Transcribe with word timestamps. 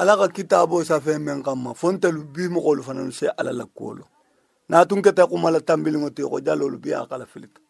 ala 0.00 0.16
ka 0.16 0.32
kitaabo 0.32 0.80
safɛn 0.80 1.20
men 1.20 1.42
kamma 1.44 1.74
fontelu 1.76 2.24
bi 2.32 2.48
mɔgɔlu 2.48 2.82
fananu 2.82 3.12
se 3.12 3.28
ala 3.36 3.52
la 3.52 3.66
kuwolo 3.66 4.04
natun 4.70 5.02
keta 5.04 5.26
kumala 5.28 5.60
tambiliŋo 5.60 6.08
ti 6.16 6.22
ko 6.22 6.40
jalolu 6.40 6.78
bi 6.80 6.92
a 6.96 7.04
kala 7.06 7.26
filita 7.26 7.60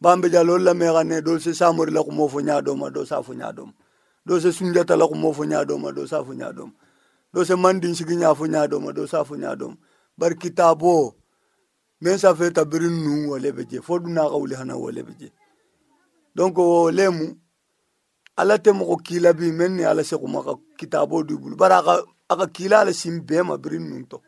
bambe 0.00 0.26
jalolu 0.30 0.64
lamexa 0.64 1.04
ne 1.04 1.20
dol 1.22 1.38
se 1.38 1.52
samori 1.54 1.92
la 1.94 2.02
kumo 2.02 2.26
fo 2.28 2.40
ñadoma 2.42 2.90
do 2.92 3.04
sa 3.06 3.22
fo 3.22 3.32
ñadoma 3.34 3.70
do 4.26 4.40
se 4.40 4.50
sunjata 4.50 4.96
la 4.96 5.06
kumo 5.06 5.30
fo 5.32 5.44
ñadoma 5.44 5.92
do 5.94 6.02
sa 6.06 6.24
fo 6.24 6.32
ñadoma 6.34 6.74
do 7.32 7.44
se 7.44 7.54
mandin 7.54 7.94
sigi 7.94 8.16
ña 8.16 8.34
fo 8.34 8.46
ñadoma 8.46 8.92
do 8.92 9.06
sa 9.06 9.22
fo 9.22 9.34
ñadoma 9.36 9.76
bari 10.18 10.34
kitaabo 10.34 11.14
men 12.00 12.18
safe 12.18 12.50
tabirin 12.50 12.98
nun 13.04 13.28
wole 13.30 13.52
be 13.54 13.62
je 13.70 13.78
fo 13.80 13.98
duna 14.02 14.26
xa 14.26 14.34
wuli 14.34 14.54
hana 14.56 14.74
wole 14.76 15.04
be 15.06 15.14
je 15.18 15.28
donc 16.34 16.58
wo 16.58 16.90
lemu 16.90 17.38
ala 18.40 18.54
tɛ 18.64 18.70
mɔgɔ 18.78 18.96
kiila 19.06 19.30
bi 19.38 19.46
mɛn 19.58 19.72
ni 19.76 19.82
ala 19.90 20.02
sekuma 20.10 20.40
ka 20.46 20.52
kitaabo 20.78 21.16
di 21.26 21.34
bulu 21.40 21.56
bari 21.60 21.74
a 22.28 22.34
ka 22.40 22.46
kiila 22.54 22.76
ala 22.80 22.92
sin 22.92 23.20
bɛɛ 23.26 23.42
ma 23.46 23.56
biri 23.56 23.78
nun 23.78 24.02
tɔ 24.10 24.18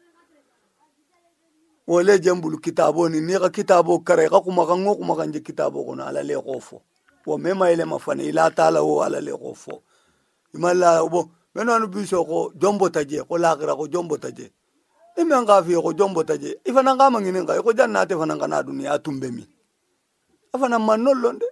wale 1.87 2.15
jɛn 2.23 2.41
bulu 2.43 2.57
kitaabo 2.65 3.09
ni 3.11 3.21
ni 3.21 3.33
ka 3.39 3.49
kitaabo 3.51 4.05
kara 4.07 4.25
i 4.25 4.29
ka 4.29 4.41
kumakan 4.41 4.85
ŋo 4.85 4.93
kumakan 4.99 5.33
je 5.33 5.41
kitaabo 5.41 5.81
kɔnɔ 5.87 6.05
ala 6.07 6.23
le 6.23 6.35
k'o 6.35 6.57
fɔ 6.59 6.79
wa 7.27 7.37
mɛ 7.37 7.55
ma 7.55 7.67
yɛlɛma 7.67 7.99
fana 7.99 8.23
i 8.23 8.31
la 8.33 8.51
t'a 8.51 8.71
la 8.71 8.81
o 8.85 9.01
ala 9.03 9.21
le 9.21 9.33
k'o 9.33 9.53
fɔ 9.55 9.75
i 10.55 10.59
ma 10.59 10.73
la 10.73 11.03
bɔn 11.03 11.27
mɛ 11.55 11.63
nɔni 11.65 11.87
bi 11.91 12.03
sɔn 12.07 12.27
ko 12.27 12.53
jɔn 12.55 12.79
bɔta 12.79 13.03
jɛ 13.03 13.27
ko 13.27 13.35
lakira 13.39 13.75
ko 13.75 13.89
jɔn 13.91 14.07
bɔta 14.07 14.31
jɛ 14.31 14.47
i 15.19 15.23
mɛn 15.25 15.47
k'a 15.47 15.63
f'i 15.65 15.73
ye 15.75 15.83
ko 15.83 15.91
jɔn 15.93 16.15
bɔta 16.15 16.39
jɛ 16.39 16.55
i 16.65 16.71
fana 16.73 16.95
k'a 16.97 17.11
ma 17.11 17.19
ɲini 17.19 17.47
kan 17.47 17.59
i 17.59 17.63
ko 17.63 17.73
jani 17.73 17.93
n'a 17.93 18.05
tɛ 18.07 18.15
fana 18.19 18.39
ka 18.39 18.47
n'a 18.47 18.63
dun 18.63 18.87
a 18.87 18.99
tun 19.01 19.19
bɛ 19.19 19.31
min 19.35 19.47
a 20.55 20.59
fana 20.59 20.79
ma 20.79 20.95
nɔ 20.95 21.11
lɔn 21.11 21.39
dɛ 21.43 21.47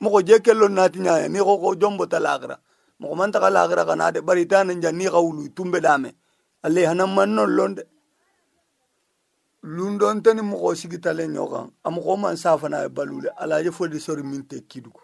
mogo 0.00 0.20
je 0.22 0.38
kello 0.44 0.68
nati 0.68 0.98
nyaya 0.98 1.28
mi 1.28 1.38
ko 1.38 1.58
ko 1.60 1.74
jombo 1.74 2.04
talagra 2.08 2.56
mogo 3.00 3.14
man 3.20 3.30
taga 3.34 3.50
lagra 3.56 3.82
kana 3.88 4.06
de 4.14 4.20
bari 4.26 4.44
tan 4.50 4.68
nja 4.78 4.90
ni 4.92 5.04
qawlu 5.14 5.42
tumbe 5.56 5.78
dame 5.86 6.10
alle 6.64 6.80
hanam 6.88 7.10
man 7.16 7.30
non 7.36 7.46
londe 7.56 7.82
lundon 9.74 10.16
tani 10.24 10.42
mogo 10.50 10.70
sigitale 10.80 11.24
nyokan 11.28 11.66
am 11.86 11.96
ko 12.04 12.12
man 12.22 12.36
safana 12.42 12.78
balule 12.96 13.28
alaje 13.42 13.70
fodi 13.76 13.98
sori 14.06 14.22
min 14.30 14.42
te 14.50 14.56
kidugo 14.70 15.00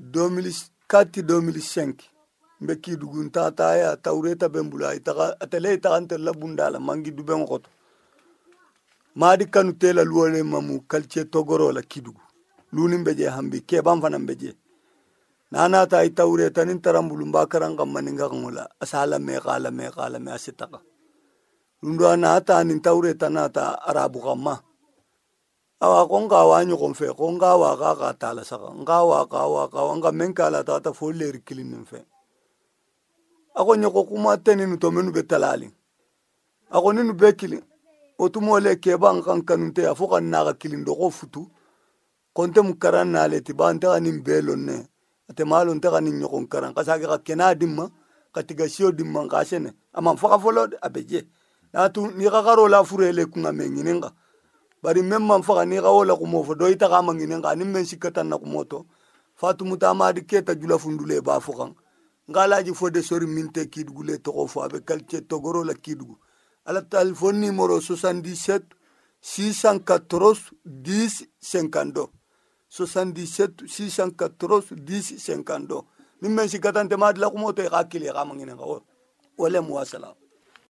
2004 0.00 0.70
2005 0.90 1.92
mbe 2.62 2.74
kidugu 2.82 3.20
nta 3.26 3.42
taya 3.58 3.90
taureta 4.04 4.46
bembula 4.54 4.88
itaga 4.98 5.26
atele 5.42 5.68
itaga 5.76 5.98
ntella 6.00 6.30
bundala 6.40 6.76
mangi 6.86 7.10
duben 7.16 7.42
goto 7.48 7.70
madi 9.20 9.44
kanu 9.52 9.72
tela 9.80 10.02
luwale 10.08 10.42
mamu 10.42 10.74
kalce 10.90 11.24
togoro 11.32 11.72
la 11.72 11.82
kidugu 11.82 12.20
lunin 12.74 13.04
beje 13.06 13.30
hambi 13.30 13.62
keban 13.62 14.02
fanan 14.02 14.26
beje 14.26 14.58
nana 15.54 15.86
ta 15.86 16.02
ita 16.02 16.26
ure 16.26 16.50
tanin 16.50 16.82
tarambulum 16.82 17.30
bakaran 17.30 17.78
kammanin 17.78 18.18
ga 18.18 18.26
ngula 18.26 18.66
asala 18.82 19.16
me 19.22 19.38
kala 19.38 19.70
me 19.70 19.86
kala 19.94 20.18
me 20.18 20.30
asitaka 20.34 20.78
lundo 21.82 22.04
ana 22.10 22.30
ta 22.48 22.54
nin 22.66 22.80
taure 22.84 23.12
tanata 23.20 23.62
arabu 23.88 24.18
kamma 24.26 24.54
awa 25.86 26.00
ko 26.10 26.14
nga 26.26 26.40
wa 26.50 26.58
nyu 26.66 26.74
ko 26.80 26.86
fe 26.98 27.08
ko 27.18 27.26
nga 27.38 27.50
wa 27.62 27.70
ka 27.80 27.90
ka 28.00 28.08
tala 28.20 28.42
saka 28.42 28.68
nga 28.82 28.98
wa 29.08 29.20
ka 29.32 29.40
wa 29.54 29.62
ka 29.72 29.80
wa 29.88 29.92
nga 30.02 30.10
men 30.18 30.32
kala 30.38 30.66
ta 30.68 30.74
ta 30.84 30.90
fo 30.98 31.06
le 31.18 31.26
rikilin 31.36 31.70
nin 31.70 31.84
fe 31.90 32.00
ako 33.58 33.70
nyu 33.80 33.88
ko 33.94 34.00
kuma 34.10 34.32
tenin 34.44 34.72
to 34.82 34.86
menu 34.94 35.10
be 35.14 35.22
talali 35.30 35.68
ako 36.76 36.88
ninu 36.94 37.12
be 37.20 37.28
kilin 37.38 37.62
o 38.18 38.24
tumo 38.32 38.54
le 38.64 38.72
ke 38.82 38.92
ban 39.02 39.18
kan 39.24 39.40
kanun 39.48 39.70
te 39.76 39.82
afo 39.92 40.04
kan 40.12 40.24
na 40.32 40.38
ka 40.50 40.58
kilin 40.60 40.82
do 40.86 40.90
ko 41.00 41.08
futu 41.18 41.42
konte 42.34 42.60
mu 42.60 42.74
karan 42.78 43.12
nale 43.14 43.40
ti 43.40 43.52
ba 43.54 43.72
nta 43.72 43.98
ni 44.02 44.12
belo 44.26 44.56
ne 44.58 44.76
ate 45.30 45.44
malo 45.44 45.72
nta 45.74 45.88
ni 46.04 46.10
nyokon 46.10 46.46
karan 46.52 46.74
ka 46.74 46.84
sage 46.84 47.06
ka 47.06 47.18
kena 47.26 47.54
dimma 47.54 47.86
ka 48.34 48.42
tiga 48.42 48.68
sio 48.68 48.92
dimma 48.92 49.24
ka 49.30 49.44
sene 49.44 49.70
ama 49.92 50.16
faka 50.16 50.38
folo 50.38 50.68
abeje 50.82 51.24
na 51.72 51.88
tu 51.88 52.10
ni 52.10 52.24
ka 52.28 52.42
karo 52.42 52.66
la 52.68 52.84
furele 52.84 53.26
kunga 53.26 53.52
mengininga 53.52 54.10
bari 54.82 55.02
memma 55.02 55.42
faka 55.42 55.64
ni 55.64 55.78
ka 55.80 55.90
wola 55.92 56.16
ku 56.16 56.26
mofo 56.26 56.54
do 56.54 56.66
ita 56.66 56.88
ka 56.88 57.02
mangininga 57.02 57.54
ni 57.54 57.64
men 57.64 57.86
sikatan 57.86 58.26
na 58.28 58.38
ku 58.38 58.46
moto 58.50 58.86
fatu 59.38 59.64
mutama 59.64 60.12
di 60.12 60.22
keta 60.26 60.54
jula 60.58 60.74
fundule 60.78 61.22
ba 61.22 61.38
fukan 61.40 61.70
ngalaji 62.28 62.74
fode 62.74 62.98
sori 63.02 63.26
minte 63.26 63.66
kidugule 63.70 64.18
togo 64.18 64.46
fo 64.50 64.62
abe 64.66 64.80
kalce 64.82 65.20
togoro 65.22 65.62
la 65.64 65.74
kidugu 65.74 66.18
ala 66.66 66.82
telephone 66.82 67.40
numéro 67.46 67.78
77 67.78 68.74
614 69.22 70.50
10 70.66 71.28
52 71.40 72.10
77 72.74 73.68
614 73.68 74.74
10 74.74 75.20
52 75.20 75.82
min 76.20 76.32
men 76.34 76.48
si 76.48 76.58
gatantema 76.58 77.06
adila 77.08 77.30
kumo 77.30 77.52
to 77.52 77.62
i 77.62 77.66
e 77.66 77.70
ka 77.70 77.84
kili 77.88 78.06
i 78.06 78.10
e 78.10 78.12
ka 78.12 78.24
maŋininka 78.28 78.64
wo 79.38 79.46
le 79.52 79.60
muwasala 79.66 80.23